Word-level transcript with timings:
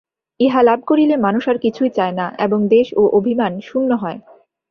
ইহা 0.39 0.61
লাভ 0.63 0.79
করিলে 0.85 1.15
মানুষ 1.17 1.43
আর 1.47 1.57
কিছুই 1.57 1.89
চায় 1.89 2.11
না 2.11 2.25
এবং 2.39 2.59
দ্বেষ 2.67 2.87
ও 2.95 3.03
অভিমান-শূন্য 3.17 3.91
হয়। 3.95 4.19